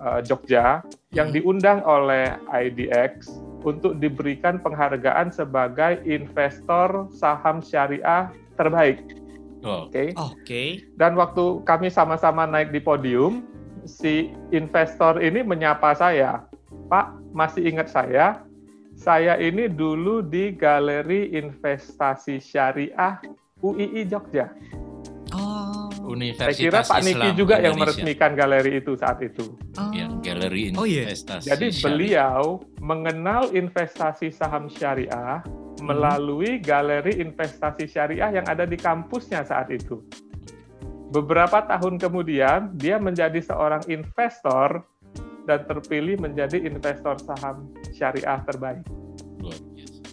[0.00, 0.82] uh, Jogja
[1.14, 1.36] yang hmm.
[1.40, 3.30] diundang oleh IDX
[3.66, 9.02] untuk diberikan penghargaan sebagai investor saham syariah terbaik.
[9.66, 9.90] Oh.
[9.90, 9.90] Oke.
[9.90, 10.08] Okay.
[10.14, 10.30] Oke.
[10.42, 10.68] Okay.
[10.94, 13.42] Dan waktu kami sama-sama naik di podium,
[13.82, 16.46] si investor ini menyapa saya,
[16.86, 18.45] Pak, masih ingat saya?
[18.96, 23.20] Saya ini dulu di Galeri Investasi Syariah
[23.60, 24.48] UII Jogja.
[26.06, 27.66] Universitas Saya kira Pak Niki juga Indonesia.
[27.66, 29.58] yang meresmikan galeri itu saat itu.
[29.74, 29.90] Oh.
[29.90, 30.78] Ya, galeri investasi.
[30.78, 31.12] Oh, iya.
[31.58, 31.82] Jadi syariah.
[31.82, 32.42] beliau
[32.78, 35.82] mengenal investasi saham syariah hmm.
[35.82, 40.00] melalui galeri investasi syariah yang ada di kampusnya saat itu.
[41.10, 44.86] Beberapa tahun kemudian dia menjadi seorang investor
[45.46, 48.82] dan terpilih menjadi investor saham syariah terbaik.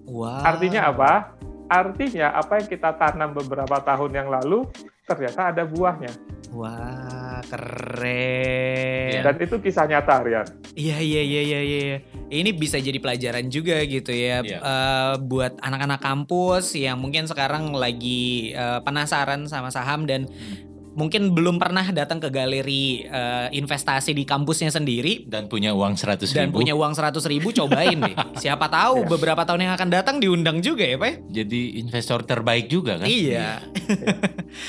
[0.05, 0.45] Wow.
[0.45, 1.33] Artinya apa?
[1.67, 4.69] Artinya apa yang kita tanam beberapa tahun yang lalu
[5.03, 6.13] ternyata ada buahnya.
[6.53, 9.25] Wah, keren.
[9.25, 10.45] Dan itu kisah nyata, Rian.
[10.77, 11.97] Iya, iya, iya, iya, iya.
[12.29, 14.61] Ini bisa jadi pelajaran juga gitu ya yeah.
[14.61, 21.33] uh, buat anak-anak kampus yang mungkin sekarang lagi uh, penasaran sama saham dan hmm mungkin
[21.33, 25.25] belum pernah datang ke galeri uh, investasi di kampusnya sendiri.
[25.25, 26.39] Dan punya uang seratus ribu.
[26.39, 28.15] dan punya uang seratus ribu cobain deh.
[28.43, 29.09] Siapa tahu ya.
[29.09, 33.07] beberapa tahun yang akan datang diundang juga ya pak jadi investor terbaik juga kan?
[33.09, 33.65] Iya.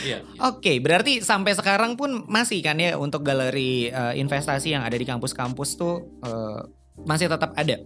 [0.04, 0.18] Iya.
[0.48, 4.96] Oke okay, berarti sampai sekarang pun masih kan ya untuk galeri uh, investasi yang ada
[4.96, 6.60] di kampus-kampus tuh uh,
[7.04, 7.76] masih tetap ada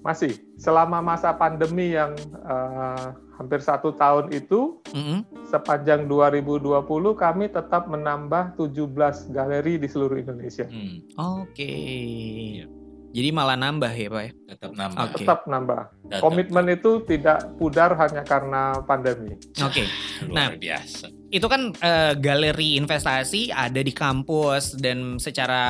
[0.00, 5.48] masih selama masa pandemi yang uh, hampir satu tahun itu mm-hmm.
[5.48, 6.84] sepanjang 2020
[7.16, 10.68] kami tetap menambah 17 galeri di seluruh Indonesia.
[10.68, 11.16] Mm.
[11.16, 11.52] Oke.
[11.52, 12.68] Okay.
[13.10, 14.22] Jadi malah nambah ya Pak?
[14.22, 14.32] Ya?
[14.54, 15.00] Tetap nambah.
[15.02, 15.16] Okay.
[15.26, 15.82] Tetap nambah.
[16.06, 16.20] Tetap.
[16.22, 19.34] Komitmen itu tidak pudar hanya karena pandemi.
[19.58, 19.82] Oke.
[19.82, 19.86] Okay.
[20.30, 21.19] nah, biasa.
[21.30, 25.62] Itu kan uh, galeri investasi ada di kampus dan secara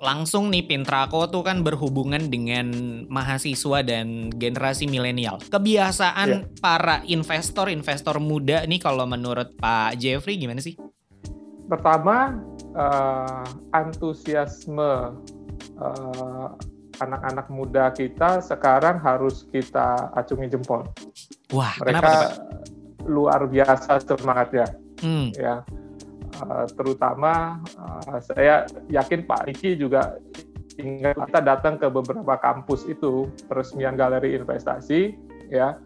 [0.00, 2.72] langsung nih Pintrako tuh kan berhubungan dengan
[3.12, 5.44] mahasiswa dan generasi milenial.
[5.52, 6.48] Kebiasaan yeah.
[6.56, 10.72] para investor-investor muda nih kalau menurut Pak Jeffrey gimana sih?
[11.68, 12.40] Pertama,
[12.72, 13.44] uh,
[13.76, 15.20] antusiasme
[15.76, 16.48] uh,
[17.00, 20.88] anak-anak muda kita sekarang harus kita acungi jempol.
[21.52, 22.14] Wah, mereka kenapa,
[23.04, 24.83] luar biasa semangatnya.
[25.04, 25.28] Hmm.
[25.36, 25.60] Ya,
[26.40, 30.16] uh, terutama uh, saya yakin Pak Niki juga
[30.80, 35.14] ingat kita datang ke beberapa kampus itu peresmian galeri investasi.
[35.52, 35.76] Ya,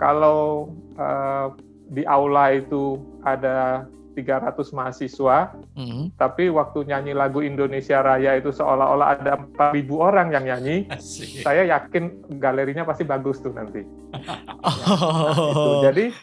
[0.00, 1.52] kalau uh,
[1.92, 6.16] di aula itu ada 300 mahasiswa, mm.
[6.16, 10.88] tapi waktu nyanyi lagu Indonesia Raya itu seolah-olah ada 4.000 orang yang nyanyi.
[10.88, 11.44] Asik.
[11.44, 13.84] Saya yakin galerinya pasti bagus tuh nanti.
[14.64, 15.84] oh.
[15.84, 16.16] ya, Jadi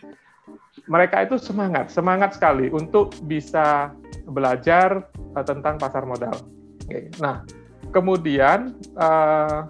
[0.88, 3.96] mereka itu semangat, semangat sekali untuk bisa
[4.28, 6.36] belajar uh, tentang pasar modal.
[6.84, 7.08] Okay.
[7.24, 7.48] Nah,
[7.96, 9.68] kemudian uh,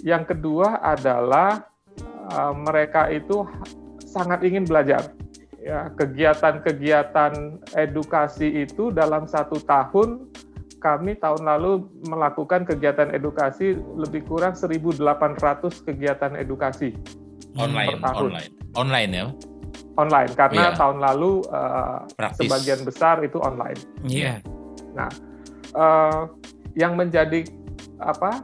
[0.00, 1.68] yang kedua adalah
[2.32, 3.44] uh, mereka itu
[4.04, 5.12] sangat ingin belajar
[5.64, 7.32] ya kegiatan-kegiatan
[7.72, 10.28] edukasi itu dalam satu tahun
[10.76, 15.00] kami tahun lalu melakukan kegiatan edukasi lebih kurang 1.800
[15.88, 16.92] kegiatan edukasi
[17.56, 18.20] online per tahun.
[18.28, 19.26] online online ya
[19.94, 20.76] online karena yeah.
[20.78, 23.78] tahun lalu uh, sebagian besar itu online.
[24.06, 24.22] Iya.
[24.22, 24.36] Yeah.
[24.94, 25.10] Nah,
[25.74, 26.22] uh,
[26.74, 27.46] yang menjadi
[28.02, 28.42] apa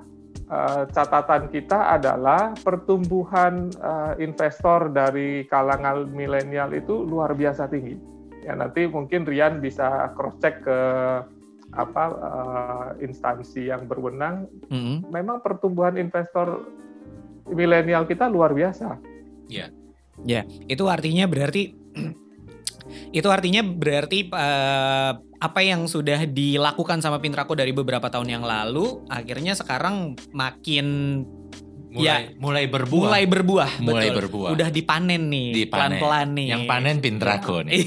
[0.51, 7.99] uh, catatan kita adalah pertumbuhan uh, investor dari kalangan milenial itu luar biasa tinggi.
[8.41, 10.79] Ya nanti mungkin Rian bisa cross check ke
[11.71, 14.51] apa uh, instansi yang berwenang.
[14.71, 15.15] Mm-hmm.
[15.15, 16.67] Memang pertumbuhan investor
[17.47, 18.99] milenial kita luar biasa.
[19.47, 19.71] Yeah.
[20.25, 21.73] Ya, itu artinya berarti
[23.19, 29.09] itu artinya berarti uh, apa yang sudah dilakukan sama Pintrako dari beberapa tahun yang lalu
[29.09, 30.87] akhirnya sekarang makin
[31.91, 33.09] mulai ya, mulai berbuah.
[33.11, 34.19] Mulai berbuah, mulai betul.
[34.23, 34.49] berbuah.
[34.55, 36.49] Udah dipanen nih, pelan-pelan nih.
[36.55, 37.83] Yang panen Pintrako nih.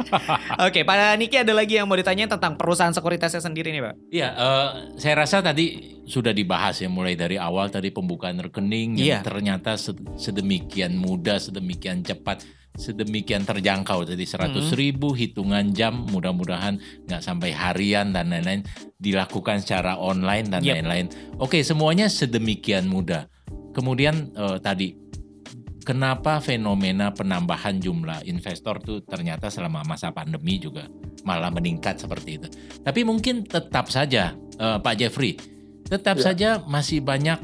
[0.66, 3.94] Oke, Pak Niki ada lagi yang mau ditanya tentang perusahaan sekuritasnya sendiri nih, Pak?
[4.08, 9.20] Iya, uh, saya rasa tadi sudah dibahas ya mulai dari awal tadi pembukaan rekening yang
[9.20, 9.22] yeah.
[9.22, 9.78] ternyata
[10.18, 14.08] sedemikian mudah, sedemikian cepat sedemikian terjangkau.
[14.08, 18.64] Jadi seratus ribu hitungan jam mudah-mudahan nggak sampai harian dan lain-lain
[18.96, 21.12] dilakukan secara online dan lain-lain.
[21.36, 23.28] Oke semuanya sedemikian mudah.
[23.72, 25.01] Kemudian uh, tadi
[25.82, 30.86] kenapa fenomena penambahan jumlah investor tuh ternyata selama masa pandemi juga
[31.26, 32.48] malah meningkat seperti itu
[32.82, 35.38] tapi mungkin tetap saja uh, Pak Jeffrey
[35.86, 36.32] tetap ya.
[36.32, 37.38] saja masih banyak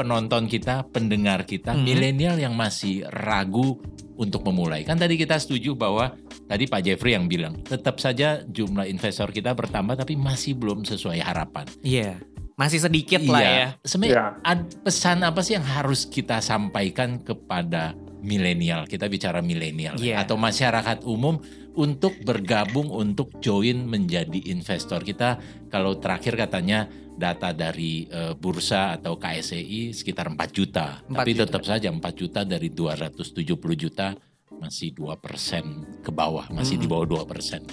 [0.00, 1.84] penonton kita, pendengar kita, -hmm.
[1.84, 3.76] milenial yang masih ragu
[4.16, 4.84] untuk memulai.
[4.84, 6.16] Kan tadi kita setuju bahwa
[6.48, 11.20] tadi Pak Jeffrey yang bilang tetap saja jumlah investor kita bertambah tapi masih belum sesuai
[11.20, 11.68] harapan.
[11.84, 12.20] Iya.
[12.60, 13.32] Masih sedikit iya.
[13.32, 13.68] lah ya.
[13.80, 14.54] Sebenarnya ya.
[14.84, 18.84] pesan apa sih yang harus kita sampaikan kepada milenial?
[18.84, 20.20] Kita bicara milenial yeah.
[20.20, 21.40] atau masyarakat umum
[21.72, 25.00] untuk bergabung untuk join menjadi investor.
[25.00, 25.40] Kita
[25.72, 26.84] kalau terakhir katanya
[27.16, 31.00] data dari uh, bursa atau KSEI sekitar 4 juta.
[31.08, 31.40] 4 Tapi juta.
[31.48, 34.12] tetap saja 4 juta dari 270 juta
[34.60, 35.64] masih 2 persen
[36.04, 36.84] ke bawah, masih hmm.
[36.84, 37.64] di bawah 2 persen.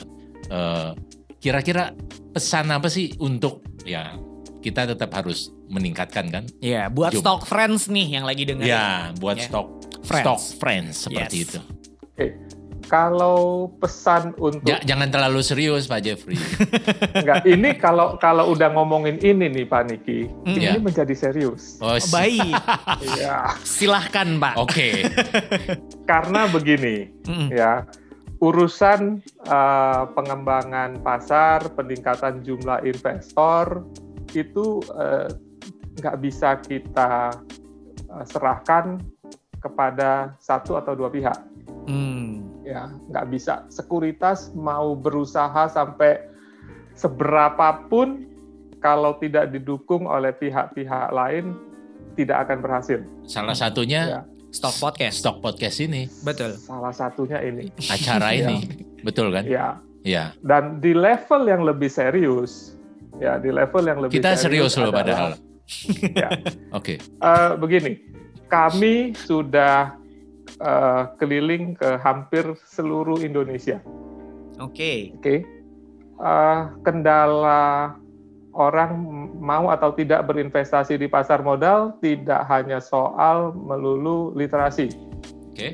[0.47, 0.95] Uh,
[1.43, 1.91] kira-kira
[2.31, 4.15] pesan apa sih untuk ya
[4.61, 6.43] kita tetap harus meningkatkan kan?
[6.59, 7.21] Iya, buat Jum.
[7.21, 8.65] stock friends nih yang lagi dengar.
[8.65, 9.47] Ya, buat yeah.
[9.49, 9.67] stock
[10.03, 10.23] friends.
[10.23, 11.45] stock friends seperti yes.
[11.47, 11.59] itu.
[12.17, 12.27] Oke,
[12.87, 16.39] kalau pesan untuk ja, jangan terlalu serius Pak Jeffrey.
[17.19, 20.55] Enggak, ini kalau kalau udah ngomongin ini nih Pak Niki, mm.
[20.55, 20.79] ini yeah.
[20.79, 21.77] menjadi serius.
[21.83, 22.55] Oh, baik.
[23.19, 23.53] ya.
[23.61, 24.55] Silahkan Pak.
[24.55, 24.71] Oke.
[24.71, 24.93] Okay.
[26.09, 27.47] Karena begini, mm.
[27.51, 27.83] ya
[28.37, 33.83] urusan uh, pengembangan pasar, peningkatan jumlah investor
[34.45, 35.25] itu uh,
[35.97, 37.33] nggak bisa kita
[38.11, 39.01] uh, serahkan
[39.57, 41.37] kepada satu atau dua pihak.
[41.89, 46.19] Hmm ya nggak bisa sekuritas mau berusaha sampai
[46.99, 48.27] seberapapun
[48.83, 51.55] kalau tidak didukung oleh pihak-pihak lain
[52.19, 52.99] tidak akan berhasil.
[53.23, 54.21] Salah satunya ya.
[54.51, 55.21] Stock Podcast.
[55.21, 56.09] Stock Podcast ini.
[56.23, 56.57] Betul.
[56.57, 57.69] Salah satunya ini.
[57.87, 58.57] Acara ini.
[58.63, 59.03] ya.
[59.05, 59.43] Betul kan?
[59.45, 59.67] Ya.
[60.07, 60.23] Ya.
[60.39, 62.76] Dan di level yang lebih serius,
[63.17, 65.31] ya di level yang lebih Kita serius, serius loh padahal.
[66.21, 66.29] ya.
[66.71, 66.95] Oke.
[66.95, 66.97] Okay.
[67.19, 67.99] Uh, begini,
[68.47, 69.95] kami sudah
[70.63, 73.81] uh, keliling ke hampir seluruh Indonesia.
[74.57, 74.73] Oke.
[74.73, 74.97] Okay.
[75.13, 75.21] Oke.
[75.21, 75.39] Okay.
[76.17, 77.93] Uh, eh, kendala
[78.57, 78.97] orang
[79.37, 84.89] mau atau tidak berinvestasi di pasar modal tidak hanya soal melulu literasi.
[85.53, 85.53] Oke.
[85.53, 85.71] Okay.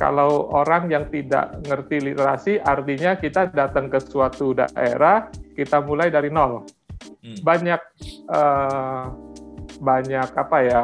[0.00, 6.32] Kalau orang yang tidak ngerti literasi, artinya kita datang ke suatu daerah, kita mulai dari
[6.32, 6.64] nol.
[7.00, 7.38] Hmm.
[7.40, 7.80] Banyak
[8.28, 9.04] uh,
[9.80, 10.82] banyak apa ya?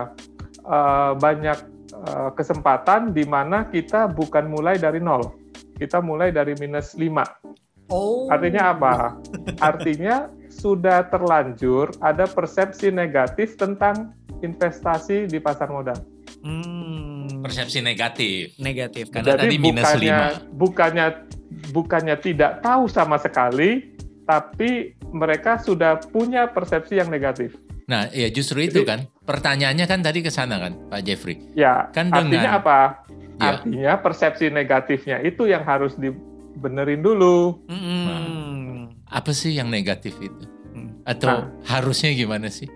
[0.66, 5.32] Uh, banyak Eh, kesempatan di mana kita bukan mulai dari nol,
[5.80, 7.24] kita mulai dari minus 5.
[7.88, 8.28] Oh.
[8.28, 9.16] Artinya apa?
[9.58, 14.12] Artinya sudah terlanjur ada persepsi negatif tentang
[14.44, 15.96] investasi di pasar modal.
[16.44, 17.40] Hmm.
[17.40, 18.52] Persepsi negatif.
[18.60, 19.08] Negatif.
[19.08, 20.18] Karena Jadi tadi minus bukannya,
[20.52, 20.60] 5.
[20.60, 21.06] Bukannya
[21.72, 23.95] bukannya tidak tahu sama sekali,
[24.26, 27.54] tapi mereka sudah punya persepsi yang negatif.
[27.86, 29.00] Nah, ya justru itu Jadi, kan.
[29.22, 31.38] Pertanyaannya kan tadi ke sana kan, Pak Jeffrey.
[31.54, 32.80] Ya, kan dengan, artinya apa?
[33.38, 33.46] Ya.
[33.54, 37.62] Artinya persepsi negatifnya itu yang harus dibenerin dulu.
[37.70, 38.02] Hmm.
[38.10, 38.20] Nah,
[39.06, 40.44] apa sih yang negatif itu?
[40.74, 40.98] Hmm.
[41.06, 42.66] Atau nah, harusnya gimana sih?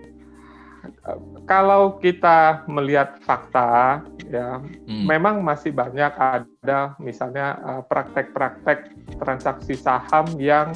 [1.43, 5.05] Kalau kita melihat fakta, ya hmm.
[5.05, 10.71] memang masih banyak ada misalnya uh, praktek-praktek transaksi saham yang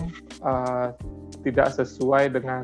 [0.45, 0.93] uh,
[1.41, 2.63] tidak sesuai dengan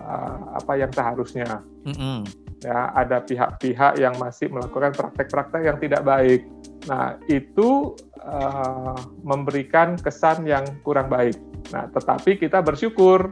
[0.00, 1.60] uh, apa yang seharusnya.
[1.84, 2.18] Mm -hmm.
[2.64, 6.48] Ya, ada pihak-pihak yang masih melakukan praktek-praktek yang tidak baik.
[6.88, 7.92] Nah, itu
[8.24, 11.36] uh, memberikan kesan yang kurang baik.
[11.76, 13.28] Nah, tetapi kita bersyukur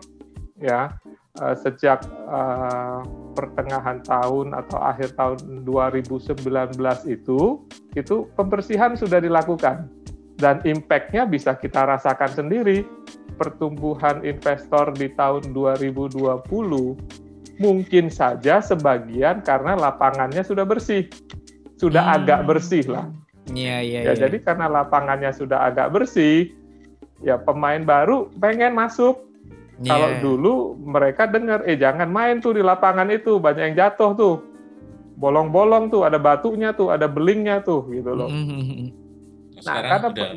[0.60, 0.92] ya
[1.40, 3.00] uh, sejak uh,
[3.32, 6.36] pertengahan tahun atau akhir tahun 2019
[7.08, 7.40] itu
[7.96, 9.88] itu pembersihan sudah dilakukan
[10.36, 12.84] dan impact-nya bisa kita rasakan sendiri
[13.42, 16.22] pertumbuhan investor di tahun 2020
[17.58, 21.10] mungkin saja sebagian karena lapangannya sudah bersih.
[21.74, 22.16] Sudah hmm.
[22.22, 23.10] agak bersih lah.
[23.50, 24.30] Iya, iya, ya, ya.
[24.30, 26.54] Jadi karena lapangannya sudah agak bersih,
[27.26, 29.18] ya pemain baru pengen masuk.
[29.82, 29.98] Yeah.
[29.98, 34.36] Kalau dulu mereka dengar, eh jangan main tuh di lapangan itu, banyak yang jatuh tuh.
[35.12, 38.26] bolong-bolong tuh, ada batunya tuh, ada belingnya tuh gitu loh.
[38.26, 38.90] Mm-hmm.
[39.62, 40.28] Nah, karena udah,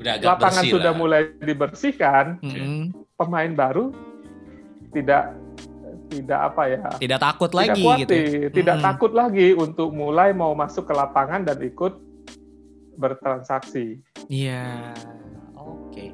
[0.00, 0.98] udah agak lapangan bersih sudah lah.
[0.98, 2.80] mulai dibersihkan, Mm-mm.
[3.20, 3.92] pemain baru
[4.96, 5.36] tidak
[6.10, 6.82] tidak apa ya?
[6.98, 8.14] Tidak takut tidak lagi khawatir, gitu.
[8.16, 8.48] ya.
[8.50, 8.88] tidak Mm-mm.
[8.88, 11.94] takut lagi untuk mulai mau masuk ke lapangan dan ikut
[12.98, 14.00] bertransaksi.
[14.26, 14.96] Iya.
[15.54, 16.10] Oke.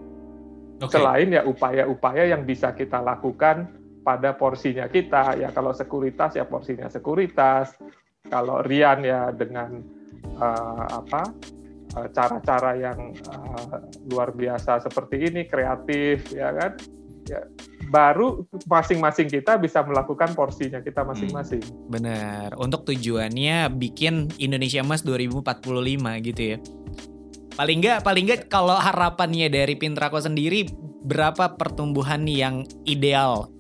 [0.82, 0.92] Oke.
[0.92, 3.70] Selain ya upaya-upaya yang bisa kita lakukan
[4.04, 7.74] pada porsinya kita, ya kalau sekuritas ya porsinya sekuritas,
[8.28, 9.82] kalau Rian ya dengan
[10.36, 11.32] eh, apa
[12.12, 13.78] cara-cara yang eh,
[14.08, 16.72] luar biasa seperti ini, kreatif, ya kan?
[17.26, 17.42] Ya,
[17.90, 21.58] baru masing-masing kita bisa melakukan porsinya kita masing-masing.
[21.90, 22.54] Benar.
[22.54, 25.42] Untuk tujuannya bikin Indonesia Emas 2045
[26.22, 26.58] gitu ya.
[27.56, 30.70] Paling nggak, paling nggak kalau harapannya dari Pintrako sendiri
[31.02, 33.50] berapa pertumbuhan yang ideal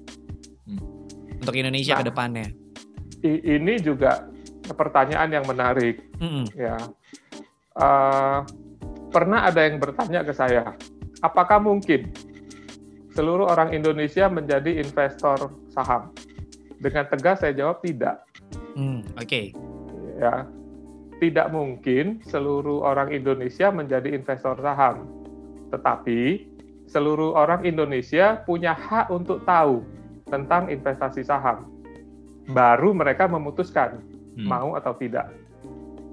[0.62, 0.78] Hmm.
[1.38, 2.00] untuk Indonesia Nah.
[2.02, 2.46] ke depannya?
[3.26, 4.30] Ini juga
[4.68, 6.06] pertanyaan yang menarik.
[6.16, 6.46] Mm-mm.
[6.54, 6.78] ya
[7.76, 8.38] Eh,
[9.12, 10.72] pernah ada yang bertanya ke saya
[11.20, 12.08] apakah mungkin
[13.12, 16.08] seluruh orang Indonesia menjadi investor saham
[16.80, 18.24] dengan tegas saya jawab tidak
[18.72, 19.52] Hmm, Oke.
[20.16, 20.48] ya
[21.20, 25.04] tidak mungkin seluruh orang Indonesia menjadi investor saham
[25.68, 26.48] tetapi
[26.88, 29.84] seluruh orang Indonesia punya hak untuk tahu
[30.32, 31.68] tentang investasi saham
[32.48, 34.00] baru mereka memutuskan
[34.32, 34.48] Hmm.
[34.48, 35.28] mau atau tidak.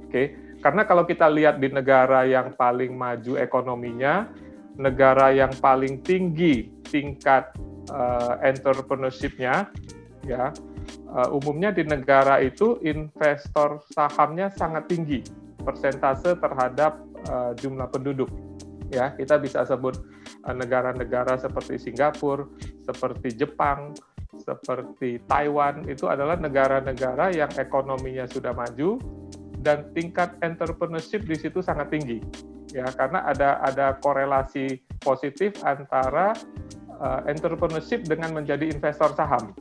[0.08, 4.32] Oke, karena kalau kita lihat di negara yang paling maju ekonominya,
[4.80, 7.52] negara yang paling tinggi tingkat
[7.92, 9.68] eh, entrepreneurship-nya,
[10.24, 10.56] ya
[10.88, 15.20] eh, umumnya di negara itu investor sahamnya sangat tinggi
[15.68, 16.96] persentase terhadap
[17.28, 18.32] eh, jumlah penduduk.
[18.88, 20.00] Ya, kita bisa sebut
[20.46, 22.46] negara-negara seperti Singapura,
[22.86, 23.98] seperti Jepang,
[24.38, 29.02] seperti Taiwan itu adalah negara-negara yang ekonominya sudah maju
[29.62, 32.24] dan tingkat entrepreneurship di situ sangat tinggi
[32.74, 36.34] ya karena ada ada korelasi positif antara
[36.98, 39.54] uh, entrepreneurship dengan menjadi investor saham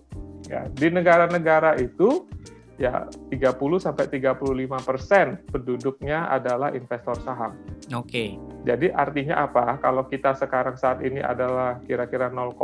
[0.48, 2.24] ya di negara-negara itu
[2.80, 7.52] ya 30 sampai 35 persen penduduknya adalah investor saham
[7.92, 8.40] Oke.
[8.64, 9.76] jadi artinya apa?
[9.82, 12.56] Kalau kita sekarang saat ini adalah kira-kira 0,2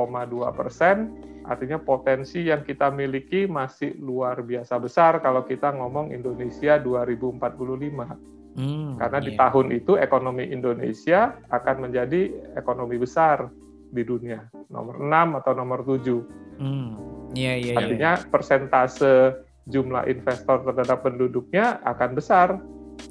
[0.56, 1.12] persen,
[1.48, 8.58] artinya potensi yang kita miliki masih luar biasa besar kalau kita ngomong Indonesia 2045.
[8.58, 9.40] Hmm, Karena di iya.
[9.48, 13.48] tahun itu ekonomi Indonesia akan menjadi ekonomi besar
[13.88, 16.58] di dunia, nomor 6 atau nomor 7.
[16.58, 17.76] Hmm, Iya, iya, iya.
[17.76, 19.36] Artinya persentase
[19.68, 22.48] jumlah investor terhadap penduduknya akan besar.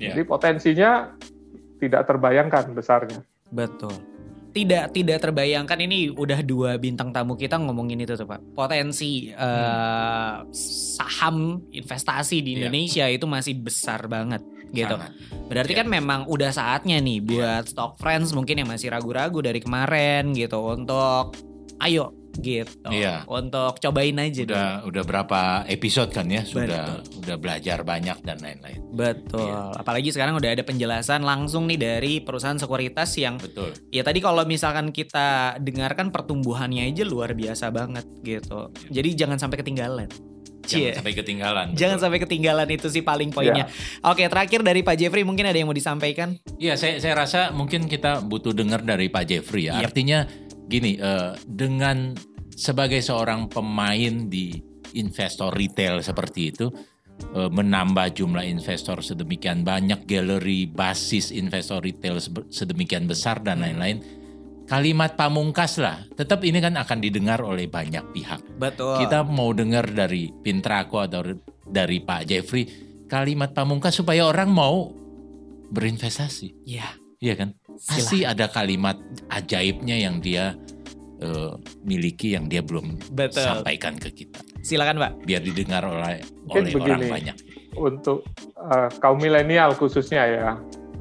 [0.02, 0.18] Iya.
[0.18, 1.14] Jadi potensinya
[1.78, 3.22] tidak terbayangkan besarnya.
[3.54, 3.94] Betul.
[4.58, 8.58] Tidak tidak terbayangkan ini udah dua bintang tamu kita ngomongin itu tuh Pak.
[8.58, 10.34] Potensi eh,
[10.98, 12.66] saham investasi di Iya.
[12.66, 14.42] Indonesia itu masih besar banget
[14.74, 14.98] gitu.
[14.98, 15.14] Sangat.
[15.48, 15.80] Berarti Iya.
[15.86, 20.58] kan memang udah saatnya nih buat stock friends mungkin yang masih ragu-ragu dari kemarin gitu
[20.60, 21.38] untuk
[21.80, 22.90] ayo gitu.
[22.90, 23.26] Iya.
[23.28, 24.56] Untuk cobain aja dulu.
[24.56, 28.80] Udah udah berapa episode kan ya sudah udah belajar banyak dan lain-lain.
[28.94, 29.50] Betul.
[29.50, 29.82] Iya.
[29.82, 33.74] Apalagi sekarang udah ada penjelasan langsung nih dari perusahaan sekuritas yang Betul.
[33.90, 38.72] ya tadi kalau misalkan kita dengarkan pertumbuhannya aja luar biasa banget gitu.
[38.90, 40.10] Jadi jangan sampai ketinggalan.
[40.68, 40.98] Jangan Cie.
[41.00, 41.68] sampai ketinggalan.
[41.74, 42.04] Jangan betul.
[42.04, 43.72] sampai ketinggalan itu sih paling poinnya.
[44.04, 46.36] Oke, terakhir dari Pak Jeffrey mungkin ada yang mau disampaikan?
[46.60, 49.80] Iya, saya saya rasa mungkin kita butuh dengar dari Pak Jeffrey ya.
[49.80, 49.88] Yep.
[49.88, 50.20] Artinya
[50.68, 52.14] gini, eh, dengan
[52.54, 54.60] sebagai seorang pemain di
[54.96, 56.68] investor retail seperti itu,
[57.34, 62.20] eh, menambah jumlah investor sedemikian banyak, galeri basis investor retail
[62.52, 64.04] sedemikian besar dan lain-lain,
[64.68, 66.04] kalimat pamungkas lah.
[66.14, 68.44] Tetap ini kan akan didengar oleh banyak pihak.
[68.60, 69.08] Betul.
[69.08, 71.24] Kita mau dengar dari Pintrako atau
[71.64, 72.68] dari Pak Jeffrey
[73.08, 74.92] kalimat pamungkas supaya orang mau
[75.72, 76.68] berinvestasi.
[76.68, 77.50] ya Iya kan?
[77.78, 78.98] Pasti ada kalimat
[79.30, 80.58] ajaibnya yang dia
[81.22, 81.54] eh,
[81.86, 83.44] miliki yang dia belum Betul.
[83.46, 84.42] sampaikan ke kita.
[84.66, 85.12] silakan Pak.
[85.24, 87.08] Biar didengar oleh Mungkin oleh orang begini.
[87.12, 87.38] banyak.
[87.78, 88.26] untuk
[88.58, 90.50] uh, kaum milenial khususnya ya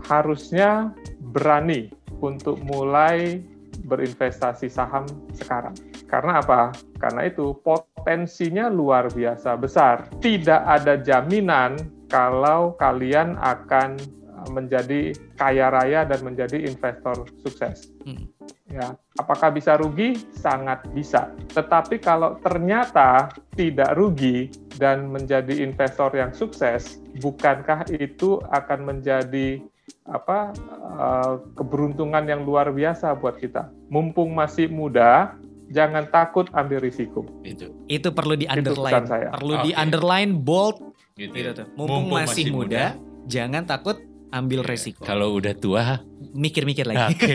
[0.05, 0.93] harusnya
[1.33, 1.89] berani
[2.21, 3.41] untuk mulai
[3.85, 5.73] berinvestasi saham sekarang.
[6.07, 6.73] Karena apa?
[7.01, 10.09] Karena itu potensinya luar biasa besar.
[10.21, 17.91] Tidak ada jaminan kalau kalian akan uh, menjadi kaya raya dan menjadi investor sukses.
[18.07, 18.29] Hmm.
[18.67, 20.19] Ya, apakah bisa rugi?
[20.35, 21.31] Sangat bisa.
[21.55, 29.63] Tetapi kalau ternyata tidak rugi dan menjadi investor yang sukses, bukankah itu akan menjadi
[30.07, 30.51] apa
[30.99, 33.71] eh, keberuntungan yang luar biasa buat kita?
[33.87, 35.39] Mumpung masih muda,
[35.71, 37.23] jangan takut ambil risiko.
[37.47, 37.71] Itu.
[37.87, 39.07] Itu perlu di underline.
[39.07, 39.31] saya.
[39.31, 39.79] Perlu di Oke.
[39.79, 41.67] underline bold Gitu, Gitu tuh.
[41.81, 42.93] Mumpung, masih, muda,
[43.25, 43.97] jangan takut
[44.39, 45.03] ambil resiko.
[45.05, 46.01] Kalau udah tua,
[46.37, 47.17] Mikir-mikir lagi.
[47.17, 47.33] oke.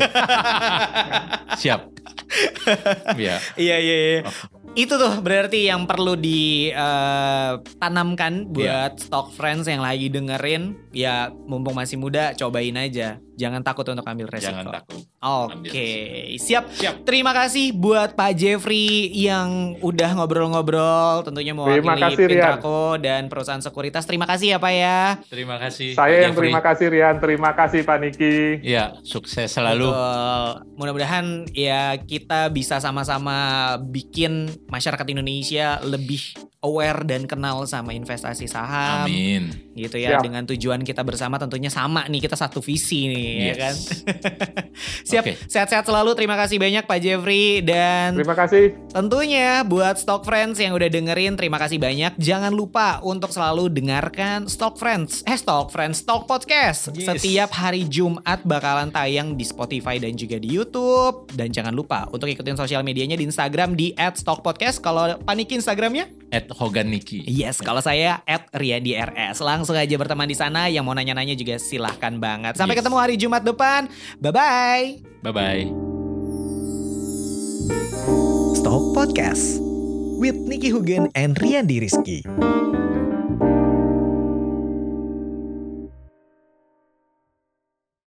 [1.62, 1.82] Siap.
[3.18, 3.42] ya.
[3.58, 4.22] Iya iya iya.
[4.72, 6.80] Itu tuh berarti yang perlu ditanamkan
[8.48, 10.80] buat stock friends yang lagi dengerin.
[10.96, 13.20] Ya mumpung masih muda, cobain aja.
[13.42, 14.54] Jangan takut untuk ambil resiko.
[14.54, 15.02] Jangan takut.
[15.22, 15.90] Oke,
[16.38, 16.70] siap.
[16.70, 17.02] Siap.
[17.02, 22.58] Terima kasih buat Pak Jeffrey yang udah ngobrol-ngobrol, tentunya Terima mewakili kasih, Rian.
[23.02, 24.06] Dan perusahaan sekuritas.
[24.06, 25.02] Terima kasih ya Pak ya.
[25.26, 25.98] Terima kasih.
[25.98, 26.50] Saya Pak yang Jeffrey.
[26.54, 28.36] terima kasih Rian, terima kasih Pak Niki.
[28.62, 29.90] Ya, sukses selalu.
[30.78, 39.10] Mudah-mudahan ya kita bisa sama-sama bikin masyarakat Indonesia lebih aware dan kenal sama investasi saham
[39.10, 39.71] Amin.
[39.72, 40.24] Gitu ya Siap.
[40.24, 43.58] dengan tujuan kita bersama tentunya sama nih kita satu visi nih ya Yes.
[43.58, 43.76] kan.
[45.10, 45.34] Siap, Oke.
[45.48, 46.12] sehat-sehat selalu.
[46.14, 48.76] Terima kasih banyak Pak Jeffrey dan Terima kasih.
[48.92, 52.16] Tentunya buat Stock Friends yang udah dengerin terima kasih banyak.
[52.16, 56.92] Jangan lupa untuk selalu dengarkan Stock Friends, eh Stock Friends Stock Podcast.
[56.92, 57.08] Yes.
[57.08, 61.32] Setiap hari Jumat bakalan tayang di Spotify dan juga di YouTube.
[61.32, 64.84] Dan jangan lupa untuk ikutin sosial medianya di Instagram di @stockpodcast.
[64.84, 66.21] Kalau paniki Instagramnya?
[66.32, 67.28] At Hogan Niki.
[67.28, 68.24] Yes, kalau saya
[68.56, 69.44] @riandirs.
[69.44, 70.72] Langsung aja berteman di sana.
[70.72, 72.56] Yang mau nanya-nanya juga silahkan banget.
[72.56, 72.88] Sampai Yes.
[72.88, 73.92] ketemu hari Jumat depan.
[74.24, 75.22] Bye-bye.
[75.22, 75.64] Bye bye.
[78.56, 79.60] Stock Podcast
[80.18, 82.24] with Nicky Hugen and Rian Rizky.